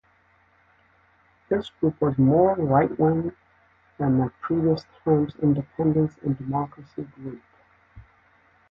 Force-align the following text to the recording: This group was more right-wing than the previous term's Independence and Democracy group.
This 1.47 1.69
group 1.79 2.01
was 2.01 2.17
more 2.17 2.55
right-wing 2.55 3.33
than 3.99 4.17
the 4.17 4.31
previous 4.41 4.83
term's 5.03 5.35
Independence 5.43 6.17
and 6.23 6.35
Democracy 6.39 7.03
group. 7.03 7.43